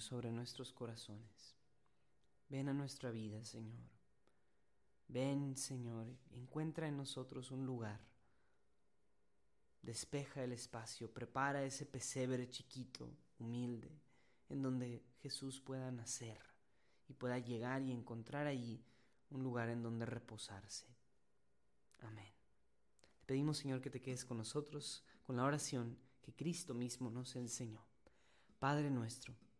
Sobre 0.00 0.32
nuestros 0.32 0.72
corazones. 0.72 1.54
Ven 2.48 2.70
a 2.70 2.72
nuestra 2.72 3.10
vida, 3.10 3.44
Señor. 3.44 3.86
Ven, 5.08 5.56
Señor, 5.58 6.06
encuentra 6.30 6.88
en 6.88 6.96
nosotros 6.96 7.50
un 7.50 7.66
lugar. 7.66 8.00
Despeja 9.82 10.42
el 10.42 10.52
espacio, 10.52 11.12
prepara 11.12 11.64
ese 11.64 11.84
pesebre 11.84 12.48
chiquito, 12.48 13.12
humilde, 13.38 13.90
en 14.48 14.62
donde 14.62 15.04
Jesús 15.20 15.60
pueda 15.60 15.90
nacer 15.92 16.40
y 17.06 17.12
pueda 17.12 17.38
llegar 17.38 17.82
y 17.82 17.92
encontrar 17.92 18.46
allí 18.46 18.82
un 19.28 19.42
lugar 19.42 19.68
en 19.68 19.82
donde 19.82 20.06
reposarse. 20.06 20.86
Amén. 22.00 22.32
Te 23.20 23.26
pedimos, 23.26 23.58
Señor, 23.58 23.82
que 23.82 23.90
te 23.90 24.00
quedes 24.00 24.24
con 24.24 24.38
nosotros 24.38 25.04
con 25.24 25.36
la 25.36 25.44
oración 25.44 25.98
que 26.22 26.34
Cristo 26.34 26.72
mismo 26.72 27.10
nos 27.10 27.36
enseñó. 27.36 27.84
Padre 28.58 28.90
nuestro, 28.90 29.34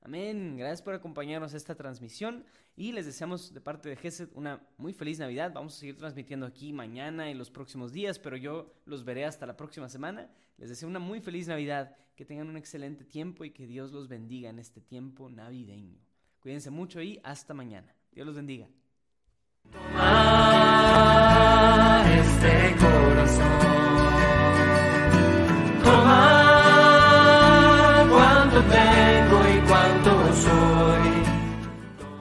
Amén. 0.00 0.56
Gracias 0.56 0.82
por 0.82 0.94
acompañarnos 0.94 1.54
a 1.54 1.56
esta 1.56 1.74
transmisión 1.74 2.44
y 2.76 2.92
les 2.92 3.06
deseamos 3.06 3.52
de 3.52 3.60
parte 3.60 3.88
de 3.88 3.96
Gesed 3.96 4.30
una 4.34 4.62
muy 4.76 4.92
feliz 4.92 5.18
Navidad. 5.18 5.52
Vamos 5.52 5.74
a 5.74 5.78
seguir 5.78 5.96
transmitiendo 5.96 6.46
aquí 6.46 6.72
mañana 6.72 7.30
y 7.30 7.34
los 7.34 7.50
próximos 7.50 7.92
días, 7.92 8.18
pero 8.18 8.36
yo 8.36 8.72
los 8.86 9.04
veré 9.04 9.24
hasta 9.24 9.46
la 9.46 9.56
próxima 9.56 9.88
semana. 9.88 10.30
Les 10.56 10.68
deseo 10.68 10.88
una 10.88 11.00
muy 11.00 11.20
feliz 11.20 11.48
Navidad, 11.48 11.96
que 12.14 12.24
tengan 12.24 12.48
un 12.48 12.56
excelente 12.56 13.04
tiempo 13.04 13.44
y 13.44 13.50
que 13.50 13.66
Dios 13.66 13.92
los 13.92 14.08
bendiga 14.08 14.50
en 14.50 14.58
este 14.58 14.80
tiempo 14.80 15.28
navideño. 15.28 15.98
Cuídense 16.40 16.70
mucho 16.70 17.02
y 17.02 17.20
hasta 17.24 17.52
mañana. 17.54 17.94
Dios 18.12 18.26
los 18.26 18.36
bendiga. 18.36 18.68